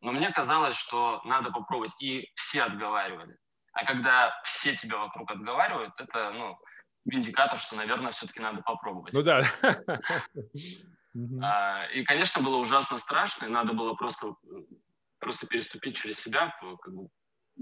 Но 0.00 0.12
мне 0.12 0.30
казалось, 0.30 0.76
что 0.76 1.22
надо 1.24 1.50
попробовать, 1.50 1.94
и 2.00 2.30
все 2.34 2.62
отговаривали. 2.62 3.36
А 3.72 3.84
когда 3.86 4.38
все 4.44 4.74
тебя 4.74 4.98
вокруг 4.98 5.30
отговаривают, 5.30 5.94
это, 5.98 6.30
ну, 6.32 6.58
индикатор, 7.10 7.58
что, 7.58 7.76
наверное, 7.76 8.10
все-таки 8.10 8.40
надо 8.40 8.62
попробовать. 8.62 9.12
Ну 9.12 9.22
да. 9.22 9.42
А, 11.42 11.86
и, 11.94 12.04
конечно, 12.04 12.42
было 12.42 12.58
ужасно 12.58 12.98
страшно, 12.98 13.46
и 13.46 13.48
надо 13.48 13.72
было 13.72 13.94
просто, 13.94 14.34
просто 15.18 15.46
переступить 15.46 15.96
через 15.96 16.20
себя, 16.20 16.54
как 16.60 16.92
бы 16.92 17.08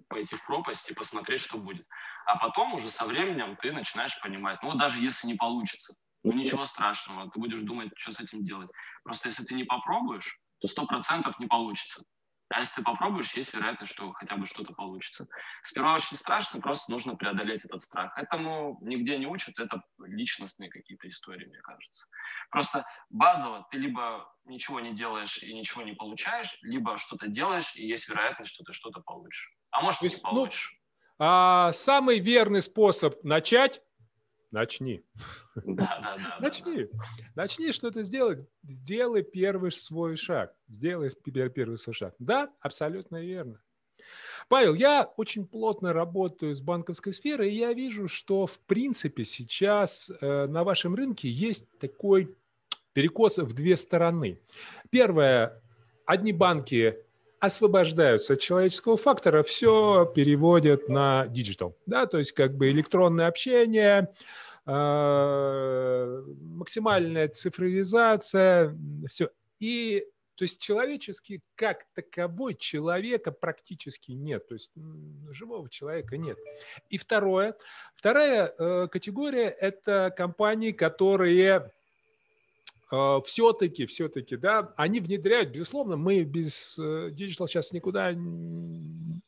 пойти 0.08 0.34
в 0.34 0.44
пропасть 0.46 0.90
и 0.90 0.94
посмотреть, 0.94 1.40
что 1.40 1.58
будет. 1.58 1.86
А 2.26 2.36
потом 2.38 2.74
уже 2.74 2.88
со 2.88 3.06
временем 3.06 3.56
ты 3.56 3.72
начинаешь 3.72 4.20
понимать, 4.20 4.62
ну, 4.62 4.74
даже 4.74 5.02
если 5.02 5.26
не 5.26 5.34
получится, 5.34 5.94
ну, 6.22 6.32
ничего 6.32 6.64
страшного, 6.64 7.30
ты 7.30 7.38
будешь 7.38 7.60
думать, 7.60 7.92
что 7.96 8.12
с 8.12 8.20
этим 8.20 8.44
делать. 8.44 8.70
Просто 9.04 9.28
если 9.28 9.44
ты 9.44 9.54
не 9.54 9.64
попробуешь, 9.64 10.38
то 10.60 10.68
сто 10.68 10.86
процентов 10.86 11.38
не 11.38 11.46
получится. 11.46 12.02
А 12.50 12.58
если 12.58 12.76
ты 12.76 12.82
попробуешь, 12.82 13.34
есть 13.34 13.54
вероятность, 13.54 13.92
что 13.92 14.12
хотя 14.12 14.36
бы 14.36 14.46
что-то 14.46 14.74
получится. 14.74 15.26
Сперва 15.62 15.94
очень 15.94 16.16
страшно, 16.16 16.60
просто 16.60 16.90
нужно 16.92 17.16
преодолеть 17.16 17.64
этот 17.64 17.82
страх. 17.82 18.16
Этому 18.18 18.78
нигде 18.82 19.18
не 19.18 19.26
учат, 19.26 19.58
это 19.58 19.82
личностные 19.98 20.70
какие-то 20.70 21.08
истории, 21.08 21.46
мне 21.46 21.60
кажется. 21.60 22.06
Просто 22.50 22.86
базово 23.08 23.66
ты 23.70 23.78
либо 23.78 24.30
ничего 24.44 24.80
не 24.80 24.94
делаешь 24.94 25.42
и 25.42 25.54
ничего 25.54 25.82
не 25.82 25.94
получаешь, 25.94 26.56
либо 26.62 26.98
что-то 26.98 27.28
делаешь, 27.28 27.74
и 27.74 27.86
есть 27.86 28.08
вероятность, 28.08 28.52
что 28.52 28.62
ты 28.62 28.72
что-то 28.72 29.00
получишь. 29.00 29.52
А 29.74 29.82
может, 29.82 30.02
не 30.02 30.08
ну, 30.08 30.18
получишь. 30.22 30.80
Ну, 31.18 31.26
а, 31.26 31.72
самый 31.72 32.20
верный 32.20 32.62
способ 32.62 33.22
начать 33.24 33.82
Начни. 34.54 35.02
Да, 35.56 35.98
да, 36.00 36.16
да. 36.16 36.36
Начни. 36.38 36.86
Начни 37.34 37.72
что-то 37.72 38.04
сделать. 38.04 38.46
Сделай 38.62 39.24
первый 39.24 39.72
свой 39.72 40.16
шаг. 40.16 40.54
Сделай 40.68 41.10
первый 41.24 41.76
свой 41.76 41.92
шаг. 41.92 42.14
Да, 42.20 42.52
абсолютно 42.60 43.20
верно. 43.20 43.60
Павел, 44.48 44.74
я 44.74 45.10
очень 45.16 45.44
плотно 45.44 45.92
работаю 45.92 46.54
с 46.54 46.60
банковской 46.60 47.12
сферой, 47.12 47.52
и 47.52 47.56
я 47.56 47.72
вижу, 47.72 48.06
что 48.06 48.46
в 48.46 48.60
принципе 48.60 49.24
сейчас 49.24 50.08
э, 50.20 50.46
на 50.46 50.62
вашем 50.62 50.94
рынке 50.94 51.28
есть 51.28 51.66
такой 51.80 52.36
перекос 52.92 53.38
в 53.38 53.52
две 53.54 53.74
стороны. 53.74 54.40
Первое, 54.90 55.60
одни 56.06 56.32
банки 56.32 57.03
освобождаются 57.44 58.34
от 58.34 58.40
человеческого 58.40 58.96
фактора, 58.96 59.42
все 59.42 60.10
переводят 60.14 60.88
на 60.88 61.26
диджитал, 61.28 61.76
да, 61.86 62.06
то 62.06 62.18
есть 62.18 62.32
как 62.32 62.56
бы 62.56 62.70
электронное 62.70 63.26
общение, 63.26 64.12
а, 64.66 66.22
максимальная 66.40 67.28
цифровизация, 67.28 68.76
все. 69.08 69.30
И 69.60 70.06
то 70.36 70.42
есть 70.42 70.60
человеческий 70.60 71.42
как 71.54 71.86
таковой 71.94 72.54
человека 72.54 73.30
практически 73.30 74.12
нет, 74.12 74.48
то 74.48 74.54
есть 74.54 74.72
живого 75.30 75.68
человека 75.70 76.16
нет. 76.16 76.38
И 76.88 76.98
второе, 76.98 77.54
вторая 77.94 78.52
э, 78.58 78.88
категория– 78.88 79.48
это 79.60 80.12
компании, 80.16 80.72
которые 80.72 81.72
все-таки, 83.24 83.86
все-таки, 83.86 84.36
да, 84.36 84.72
они 84.76 85.00
внедряют, 85.00 85.50
безусловно, 85.50 85.96
мы 85.96 86.22
без 86.24 86.78
э, 86.78 87.10
диджитал 87.10 87.48
сейчас 87.48 87.72
никуда 87.72 88.12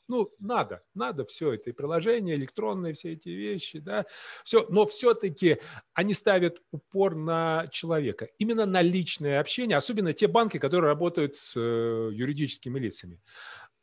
ну, 0.08 0.30
надо, 0.38 0.82
надо 0.94 1.24
все 1.24 1.54
это, 1.54 1.70
и 1.70 1.72
приложения, 1.72 2.34
электронные 2.34 2.94
все 2.94 3.12
эти 3.12 3.28
вещи, 3.28 3.78
да, 3.78 4.06
все, 4.44 4.66
но 4.68 4.86
все-таки 4.86 5.58
они 5.94 6.14
ставят 6.14 6.62
упор 6.70 7.16
на 7.16 7.66
человека, 7.72 8.28
именно 8.38 8.66
на 8.66 8.82
личное 8.82 9.40
общение, 9.40 9.76
особенно 9.76 10.12
те 10.12 10.28
банки, 10.28 10.58
которые 10.58 10.90
работают 10.90 11.36
с 11.36 11.56
э, 11.56 12.10
юридическими 12.12 12.78
лицами. 12.78 13.20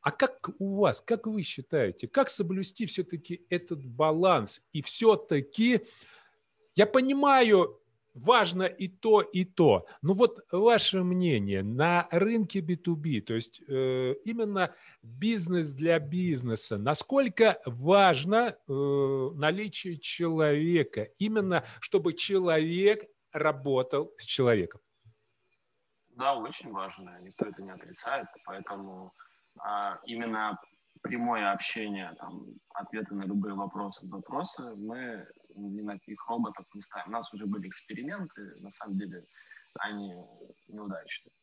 А 0.02 0.12
как 0.12 0.50
у 0.60 0.76
вас, 0.76 1.02
как 1.02 1.28
вы 1.28 1.44
считаете, 1.44 2.08
как 2.08 2.30
соблюсти 2.30 2.86
все-таки 2.86 3.46
этот 3.50 3.86
баланс? 3.86 4.62
И 4.74 4.82
все-таки, 4.82 5.86
я 6.76 6.86
понимаю, 6.86 7.80
важно 8.14 8.64
и 8.64 8.88
то, 8.88 9.22
и 9.22 9.46
то. 9.46 9.86
Но 10.02 10.14
вот 10.14 10.40
ваше 10.52 11.04
мнение 11.04 11.64
на 11.64 12.08
рынке 12.12 12.60
B2B, 12.60 13.22
то 13.22 13.34
есть 13.34 13.62
э, 13.68 14.16
именно 14.26 14.74
бизнес 15.02 15.74
для 15.74 16.00
бизнеса, 16.00 16.78
насколько 16.78 17.60
важно 17.66 18.56
э, 18.68 19.30
наличие 19.36 19.98
человека, 19.98 21.10
именно 21.18 21.64
чтобы 21.80 22.14
человек 22.14 23.10
работал 23.32 24.14
с 24.18 24.24
человеком? 24.24 24.82
Да, 26.10 26.36
очень 26.36 26.72
важно, 26.72 27.18
никто 27.22 27.46
это 27.46 27.64
не 27.64 27.72
отрицает, 27.72 28.28
поэтому 28.46 29.14
а, 29.60 30.00
именно 30.06 30.60
прямое 31.02 31.52
общение, 31.52 32.14
там, 32.20 32.46
ответы 32.76 33.16
на 33.16 33.24
любые 33.24 33.56
вопросы, 33.56 34.06
запросы, 34.06 34.62
мы 34.76 35.28
ни 35.56 35.82
на 35.82 35.94
каких 35.94 36.28
роботов 36.28 36.66
не 36.74 36.82
ставим. 36.82 37.10
У 37.10 37.12
нас 37.12 37.34
уже 37.34 37.46
были 37.46 37.68
эксперименты, 37.68 38.56
на 38.60 38.72
самом 38.72 38.98
деле 38.98 39.26
они 39.80 40.14
неудачные. 40.68 41.34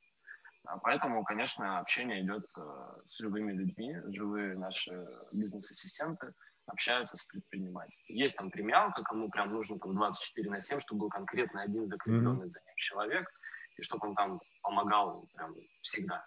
А 0.64 0.78
поэтому, 0.78 1.24
конечно, 1.24 1.78
общение 1.78 2.22
идет 2.22 2.44
э, 2.56 2.60
с 3.08 3.18
живыми 3.18 3.52
людьми, 3.52 3.96
живые 4.06 4.56
наши 4.56 5.08
бизнес-ассистенты 5.32 6.34
общаются 6.66 7.16
с 7.16 7.24
предпринимателями. 7.24 8.04
Есть 8.08 8.36
там 8.36 8.50
премиалка, 8.50 9.02
кому 9.02 9.30
прям 9.30 9.52
нужно 9.52 9.78
там 9.78 9.94
24 9.94 10.50
на 10.50 10.60
7, 10.60 10.78
чтобы 10.80 11.00
был 11.00 11.08
конкретно 11.08 11.62
один 11.62 11.84
закрепленный 11.84 12.44
mm-hmm. 12.44 12.48
за 12.48 12.60
ним 12.60 12.74
человек, 12.76 13.28
и 13.76 13.82
чтобы 13.82 14.08
он 14.08 14.14
там 14.14 14.40
помогал 14.62 15.26
прям 15.34 15.54
всегда. 15.80 16.24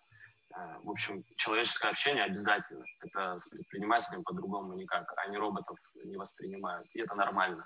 Э, 0.56 0.78
в 0.84 0.90
общем, 0.90 1.24
человеческое 1.38 1.90
общение 1.90 2.24
обязательно. 2.24 2.86
Это 3.02 3.38
с 3.38 3.48
предпринимателем 3.50 4.24
по-другому 4.24 4.74
никак. 4.74 5.12
Они 5.26 5.38
роботов 5.38 5.78
не 6.04 6.18
воспринимают, 6.18 6.88
и 6.94 7.02
это 7.02 7.16
нормально. 7.16 7.66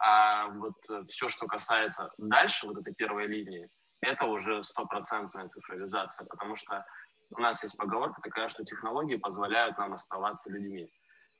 А 0.00 0.48
вот 0.48 0.74
э, 0.90 1.02
все, 1.04 1.28
что 1.28 1.46
касается 1.46 2.10
дальше, 2.18 2.66
вот 2.66 2.78
этой 2.78 2.94
первой 2.94 3.26
линии, 3.26 3.68
это 4.00 4.26
уже 4.26 4.62
стопроцентная 4.62 5.48
цифровизация, 5.48 6.26
потому 6.26 6.54
что 6.54 6.84
у 7.30 7.40
нас 7.40 7.62
есть 7.62 7.76
поговорка 7.76 8.22
такая, 8.22 8.48
что 8.48 8.64
технологии 8.64 9.16
позволяют 9.16 9.76
нам 9.76 9.92
оставаться 9.92 10.50
людьми. 10.50 10.88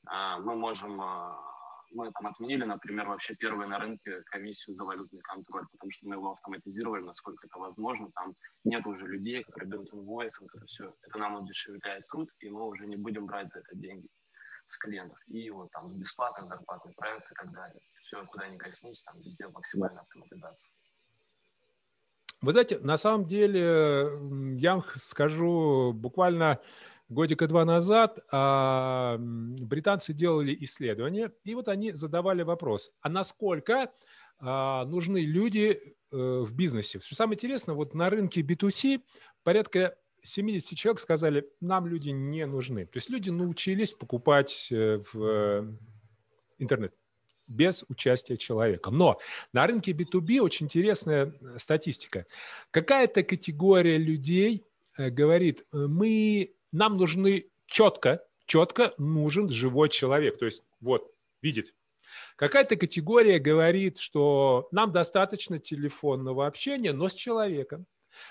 А, 0.07 0.39
мы 0.39 0.55
можем, 0.55 1.01
а, 1.01 1.39
мы 1.91 2.11
там 2.13 2.27
отменили, 2.27 2.65
например, 2.65 3.09
вообще 3.09 3.35
первые 3.35 3.69
на 3.69 3.79
рынке 3.79 4.23
комиссию 4.27 4.77
за 4.77 4.85
валютный 4.85 5.21
контроль, 5.21 5.67
потому 5.73 5.91
что 5.91 6.07
мы 6.09 6.15
его 6.17 6.33
автоматизировали, 6.33 7.03
насколько 7.03 7.47
это 7.47 7.59
возможно. 7.59 8.11
Там 8.15 8.35
нет 8.65 8.87
уже 8.87 9.07
людей, 9.07 9.43
которые 9.45 9.71
берут 9.71 9.93
инвойс, 9.93 10.41
вот 10.41 10.51
это 10.55 10.67
все. 10.67 10.95
Это 11.03 11.19
нам 11.19 11.37
удешевляет 11.43 12.07
труд, 12.09 12.31
и 12.41 12.51
мы 12.51 12.67
уже 12.67 12.87
не 12.87 12.97
будем 12.97 13.27
брать 13.27 13.51
за 13.51 13.61
это 13.61 13.77
деньги 13.77 14.09
с 14.67 14.77
клиентов. 14.77 15.19
И 15.27 15.51
вот 15.51 15.71
там 15.73 15.99
бесплатный 15.99 16.47
зарплатный 16.47 16.93
проект 16.95 17.31
и 17.31 17.35
так 17.35 17.53
далее. 17.53 17.81
Все, 18.03 18.25
куда 18.27 18.49
ни 18.49 18.57
коснись, 18.57 19.03
там 19.03 19.21
везде 19.21 19.49
максимальная 19.49 20.03
автоматизация. 20.03 20.73
Вы 22.41 22.53
знаете, 22.53 22.79
на 22.79 22.97
самом 22.97 23.27
деле, 23.27 24.13
я 24.59 24.77
вам 24.77 24.85
скажу, 24.97 25.93
буквально 25.93 26.61
годика 27.09 27.47
два 27.47 27.65
назад 27.65 28.19
а, 28.31 29.17
британцы 29.19 30.13
делали 30.13 30.57
исследование, 30.61 31.33
и 31.45 31.55
вот 31.55 31.69
они 31.69 31.93
задавали 31.93 32.43
вопрос, 32.43 32.91
а 33.01 33.09
насколько 33.09 33.91
а, 34.41 34.85
нужны 34.85 35.19
люди 35.19 35.81
э, 36.13 36.17
в 36.17 36.55
бизнесе? 36.55 37.01
Что 37.01 37.15
самое 37.15 37.37
интересное, 37.37 37.75
вот 37.75 37.95
на 37.95 38.09
рынке 38.09 38.43
B2C 38.43 39.03
порядка 39.43 39.97
70 40.23 40.79
человек 40.79 41.01
сказали, 41.01 41.49
нам 41.61 41.87
люди 41.87 42.11
не 42.11 42.47
нужны. 42.47 42.87
То 42.87 42.99
есть 42.99 43.11
люди 43.11 43.31
научились 43.31 43.93
покупать 43.93 44.69
э, 44.71 45.03
в 45.13 45.77
интернет 46.59 46.95
без 47.47 47.85
участия 47.89 48.37
человека. 48.37 48.91
Но 48.91 49.19
на 49.53 49.67
рынке 49.67 49.93
B2B 49.93 50.41
очень 50.41 50.67
интересная 50.67 51.33
э, 51.41 51.59
статистика. 51.59 52.27
Какая-то 52.71 53.23
категория 53.23 53.97
людей 53.97 54.65
говорит, 54.97 55.65
мы, 55.71 56.53
нам 56.73 56.95
нужны 56.95 57.47
четко, 57.67 58.25
четко 58.47 58.95
нужен 58.99 59.51
живой 59.51 59.89
человек. 59.89 60.39
То 60.39 60.47
есть 60.47 60.63
вот, 60.81 61.13
видит. 61.43 61.75
Какая-то 62.37 62.77
категория 62.77 63.39
говорит, 63.39 63.99
что 63.99 64.69
нам 64.73 64.93
достаточно 64.93 65.59
телефонного 65.59 66.47
общения, 66.47 66.93
но 66.93 67.09
с 67.09 67.15
человеком. 67.15 67.87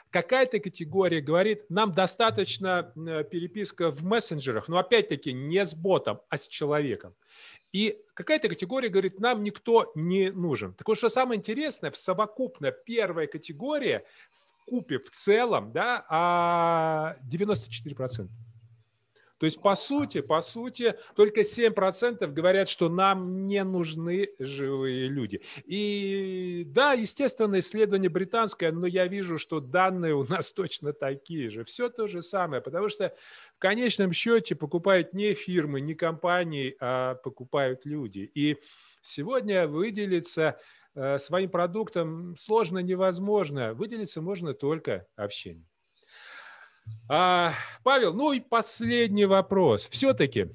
Какая-то 0.10 0.60
категория 0.60 1.22
говорит, 1.22 1.70
нам 1.70 1.94
достаточно 1.94 2.92
переписка 3.32 3.90
в 3.90 4.04
мессенджерах, 4.04 4.68
но 4.68 4.78
опять-таки 4.80 5.32
не 5.32 5.64
с 5.64 5.74
ботом, 5.74 6.20
а 6.30 6.38
с 6.38 6.48
человеком. 6.48 7.16
И 7.72 8.02
какая-то 8.14 8.50
категория 8.50 8.90
говорит, 8.90 9.20
нам 9.20 9.44
никто 9.44 9.92
не 9.96 10.32
нужен. 10.32 10.74
Так 10.74 10.88
вот, 10.88 10.98
что 10.98 11.10
самое 11.10 11.38
интересное, 11.38 11.92
в 11.92 11.98
совокупно 11.98 12.72
первая 12.72 13.28
категория 13.28 14.06
в 14.30 14.47
купе 14.68 15.00
в 15.00 15.10
целом, 15.10 15.72
да, 15.72 16.06
94%. 17.32 18.28
А 18.30 18.38
то 19.40 19.46
есть, 19.46 19.62
по 19.62 19.76
сути, 19.76 20.22
по 20.22 20.42
сути, 20.42 20.96
только 21.16 21.42
7% 21.42 22.26
говорят, 22.28 22.70
что 22.70 22.90
нам 22.90 23.46
не 23.46 23.64
нужны 23.64 24.30
живые 24.40 25.08
люди. 25.08 25.42
И 25.66 26.64
да, 26.68 26.94
естественно, 26.94 27.60
исследование 27.60 28.10
британское, 28.10 28.72
но 28.72 28.88
я 28.88 29.06
вижу, 29.06 29.38
что 29.38 29.60
данные 29.60 30.16
у 30.16 30.24
нас 30.24 30.52
точно 30.52 30.92
такие 30.92 31.50
же. 31.52 31.64
Все 31.66 31.90
то 31.90 32.08
же 32.08 32.24
самое, 32.24 32.62
потому 32.64 32.90
что 32.90 33.14
в 33.56 33.60
конечном 33.60 34.12
счете 34.12 34.56
покупают 34.56 35.14
не 35.14 35.34
фирмы, 35.34 35.82
не 35.82 35.94
компании, 35.94 36.76
а 36.80 37.16
покупают 37.16 37.86
люди. 37.86 38.30
И 38.34 38.58
сегодня 39.02 39.68
выделиться 39.68 40.42
э, 40.42 40.56
своим 41.18 41.50
продуктом 41.50 42.36
сложно 42.38 42.80
невозможно. 42.80 43.74
Выделиться 43.74 44.22
можно 44.22 44.54
только 44.54 45.06
общением. 45.16 45.68
А, 47.10 47.54
Павел, 47.84 48.14
ну 48.14 48.32
и 48.32 48.40
последний 48.40 49.26
вопрос. 49.26 49.88
Все-таки 49.88 50.50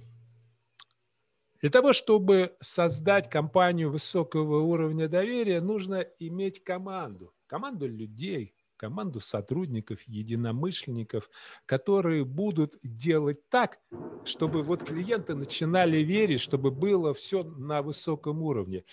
для 1.62 1.70
того, 1.70 1.92
чтобы 1.92 2.56
создать 2.60 3.30
компанию 3.30 3.88
высокого 3.88 4.58
уровня 4.62 5.08
доверия, 5.08 5.60
нужно 5.60 6.04
иметь 6.18 6.64
команду. 6.64 7.32
Команду 7.46 7.86
людей, 7.86 8.56
команду 8.76 9.20
сотрудников, 9.20 10.00
единомышленников, 10.08 11.30
которые 11.66 12.24
будут 12.24 12.74
делать 12.82 13.48
так, 13.48 13.78
чтобы 14.24 14.64
вот 14.64 14.82
клиенты 14.82 15.36
начинали 15.36 15.98
верить, 15.98 16.40
чтобы 16.40 16.72
было 16.72 17.14
все 17.14 17.44
на 17.44 17.82
высоком 17.82 18.42
уровне. 18.42 18.84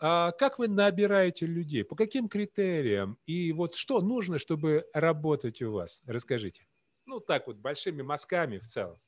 А 0.00 0.32
как 0.32 0.58
вы 0.58 0.68
набираете 0.68 1.46
людей? 1.46 1.84
По 1.84 1.96
каким 1.96 2.28
критериям? 2.28 3.18
И 3.26 3.52
вот 3.52 3.74
что 3.74 4.00
нужно, 4.00 4.38
чтобы 4.38 4.86
работать 4.94 5.60
у 5.62 5.72
вас? 5.72 6.00
Расскажите. 6.06 6.66
Ну, 7.06 7.20
так 7.20 7.46
вот, 7.46 7.56
большими 7.56 8.02
мазками 8.02 8.58
в 8.58 8.66
целом. 8.66 8.98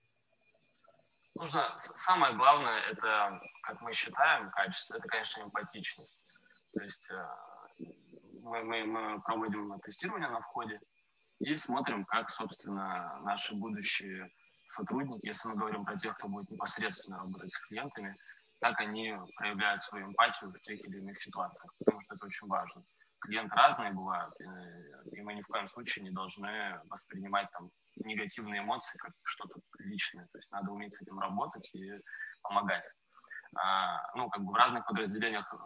Нужно, 1.37 1.73
самое 1.77 2.35
главное, 2.35 2.81
это, 2.91 3.41
как 3.63 3.81
мы 3.83 3.93
считаем, 3.93 4.51
качество, 4.51 4.97
это, 4.97 5.07
конечно, 5.07 5.43
эмпатичность. 5.43 6.19
То 6.75 6.83
есть 6.83 7.09
э, 7.11 7.85
мы, 8.43 8.65
мы, 8.65 8.85
мы 8.85 9.21
проводим 9.23 9.79
тестирование 9.81 10.29
на 10.29 10.41
входе 10.41 10.81
и 11.39 11.55
смотрим, 11.55 12.05
как, 12.05 12.31
собственно, 12.31 13.21
наши 13.23 13.55
будущие 13.55 14.31
сотрудники, 14.67 15.27
если 15.27 15.49
мы 15.49 15.57
говорим 15.57 15.85
про 15.85 15.97
тех, 15.97 16.17
кто 16.17 16.29
будет 16.29 16.51
непосредственно 16.51 17.19
работать 17.19 17.53
с 17.53 17.59
клиентами, 17.59 18.17
как 18.61 18.81
они 18.81 19.15
проявляют 19.37 19.81
свою 19.81 20.07
эмпатию 20.07 20.51
в 20.51 20.61
тех 20.61 20.81
или 20.85 20.99
иных 20.99 21.19
ситуациях, 21.19 21.73
потому 21.79 22.01
что 22.01 22.15
это 22.15 22.27
очень 22.27 22.49
важно. 22.49 22.85
Клиенты 23.21 23.55
разные 23.55 23.93
бывают, 23.93 24.35
и 25.13 25.21
мы 25.21 25.35
ни 25.35 25.43
в 25.43 25.47
коем 25.47 25.67
случае 25.67 26.05
не 26.05 26.11
должны 26.11 26.81
воспринимать 26.89 27.51
там 27.53 27.71
негативные 27.97 28.61
эмоции 28.61 28.97
как 28.99 29.13
что-то 29.25 29.61
личное. 29.79 30.27
То 30.33 30.39
есть 30.39 30.51
надо 30.51 30.71
уметь 30.71 30.95
с 30.95 31.03
этим 31.03 31.19
работать 31.19 31.71
и 31.75 32.01
помогать. 32.43 32.89
А, 33.57 34.01
ну, 34.15 34.31
как 34.31 34.45
бы 34.45 34.53
в 34.53 34.57
разных 34.57 34.87
подразделениях 34.87 35.53
э, 35.53 35.57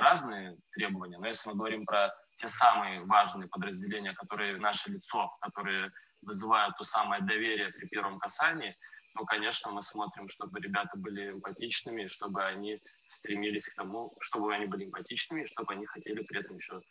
разные 0.00 0.56
требования, 0.72 1.18
но 1.18 1.26
если 1.26 1.48
мы 1.50 1.56
говорим 1.56 1.84
про 1.86 2.12
те 2.34 2.48
самые 2.48 3.04
важные 3.04 3.48
подразделения, 3.48 4.12
которые 4.12 4.58
наше 4.58 4.90
лицо, 4.90 5.30
которые 5.40 5.92
вызывают 6.22 6.76
то 6.76 6.82
самое 6.82 7.22
доверие 7.22 7.70
при 7.70 7.86
первом 7.86 8.18
касании, 8.18 8.76
ну, 9.18 9.24
конечно, 9.24 9.72
мы 9.72 9.82
смотрим, 9.82 10.28
чтобы 10.28 10.60
ребята 10.60 10.96
были 10.96 11.30
эмпатичными, 11.30 12.06
чтобы 12.06 12.44
они 12.44 12.82
стремились 13.08 13.68
к 13.68 13.74
тому, 13.74 14.14
чтобы 14.20 14.54
они 14.54 14.66
были 14.66 14.84
эмпатичными, 14.84 15.44
чтобы 15.44 15.72
они 15.72 15.86
хотели 15.86 16.22
при 16.22 16.40
этом 16.40 16.56
еще 16.56 16.82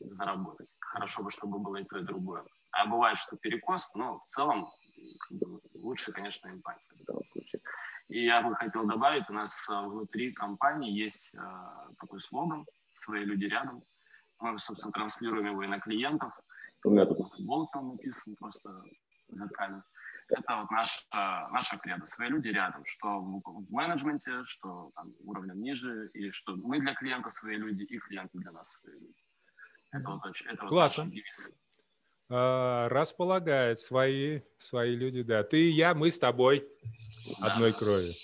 заработать. 0.00 0.68
Хорошо 0.80 1.22
бы, 1.22 1.30
чтобы 1.30 1.58
было 1.58 1.76
и 1.76 1.84
то, 1.84 1.98
и 1.98 2.02
другое. 2.02 2.44
А 2.72 2.86
бывает, 2.86 3.18
что 3.18 3.36
перекос, 3.36 3.90
но 3.94 4.18
в 4.20 4.26
целом 4.26 4.68
лучше, 5.74 6.12
конечно, 6.12 6.48
эмпатия 6.48 6.96
в 6.98 7.04
данном 7.04 7.24
случае. 7.32 7.60
И 8.08 8.24
я 8.24 8.40
бы 8.40 8.54
хотел 8.54 8.86
добавить, 8.86 9.28
у 9.28 9.34
нас 9.34 9.68
э, 9.68 9.74
внутри 9.74 10.32
компании 10.32 10.92
есть 10.92 11.34
э, 11.34 11.38
такой 12.00 12.18
слоган 12.20 12.64
«Свои 12.94 13.24
люди 13.24 13.44
рядом». 13.44 13.82
Мы, 14.38 14.56
собственно, 14.58 14.92
транслируем 14.92 15.46
его 15.46 15.62
и 15.62 15.66
на 15.66 15.80
клиентов. 15.80 16.32
У 16.84 16.90
меня 16.90 17.04
тут 17.04 17.18
на 17.18 17.28
футболке 17.28 17.78
он 17.78 17.88
написан 17.88 18.36
просто 18.36 18.82
зеркально 19.28 19.84
это 20.28 20.56
вот 20.56 20.70
наша, 20.70 21.00
наша 21.52 21.78
кредо. 21.78 22.04
Свои 22.04 22.28
люди 22.28 22.48
рядом, 22.48 22.84
что 22.84 23.20
в, 23.20 23.70
менеджменте, 23.70 24.42
что 24.44 24.90
там, 24.94 25.12
уровнем 25.20 25.60
ниже, 25.60 26.08
и 26.14 26.30
что 26.30 26.56
мы 26.56 26.80
для 26.80 26.94
клиента 26.94 27.28
свои 27.28 27.56
люди, 27.56 27.82
и 27.82 27.98
клиенты 27.98 28.38
для 28.38 28.52
нас 28.52 28.80
свои 28.80 28.94
люди. 28.94 29.22
Это 29.92 30.10
вот, 30.10 30.22
это 30.46 30.66
Классно. 30.66 31.04
вот 31.04 31.06
наш 31.06 31.14
девиз. 31.14 31.52
А, 32.28 32.88
располагает 32.88 33.80
свои, 33.80 34.40
свои 34.58 34.96
люди, 34.96 35.22
да. 35.22 35.42
Ты 35.42 35.68
и 35.68 35.70
я, 35.70 35.94
мы 35.94 36.10
с 36.10 36.18
тобой 36.18 36.68
одной 37.40 37.72
да. 37.72 37.78
крови. 37.78 38.16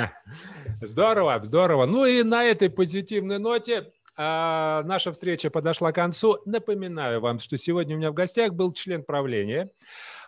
Здорово, 0.82 1.42
здорово. 1.42 1.86
Ну 1.86 2.04
и 2.04 2.22
на 2.22 2.44
этой 2.44 2.68
позитивной 2.68 3.38
ноте 3.38 3.92
а, 4.16 4.82
наша 4.84 5.12
встреча 5.12 5.50
подошла 5.50 5.92
к 5.92 5.96
концу. 5.96 6.38
Напоминаю 6.46 7.20
вам, 7.20 7.38
что 7.38 7.56
сегодня 7.56 7.96
у 7.96 7.98
меня 7.98 8.10
в 8.10 8.14
гостях 8.14 8.54
был 8.54 8.72
член 8.72 9.02
правления 9.02 9.70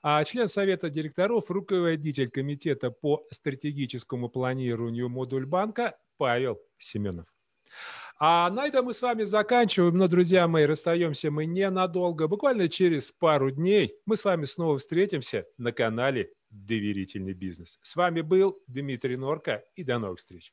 а 0.09 0.22
член 0.22 0.46
Совета 0.46 0.88
директоров, 0.88 1.51
руководитель 1.51 2.31
Комитета 2.31 2.92
по 2.92 3.27
стратегическому 3.33 4.29
планированию 4.29 5.09
Модульбанка 5.09 5.96
Павел 6.16 6.61
Семенов. 6.79 7.27
А 8.20 8.49
на 8.51 8.68
этом 8.68 8.87
мы 8.87 8.94
с 8.94 9.03
вами 9.03 9.25
заканчиваем. 9.25 9.99
Но, 9.99 10.07
друзья 10.07 10.46
мои, 10.46 10.64
расстаемся 10.64 11.33
мы 11.33 11.44
ненадолго. 11.44 12.29
Буквально 12.29 12.68
через 12.68 13.11
пару 13.11 13.51
дней 13.51 13.94
мы 14.07 14.16
с 14.16 14.25
вами 14.25 14.44
снова 14.44 14.79
встретимся 14.79 15.44
на 15.59 15.72
канале 15.72 16.31
«Доверительный 16.51 17.35
бизнес». 17.35 17.79
С 17.83 17.96
вами 17.96 18.20
был 18.20 18.62
Дмитрий 18.68 19.16
Норка 19.16 19.64
и 19.75 19.83
до 19.83 19.99
новых 19.99 20.20
встреч. 20.20 20.53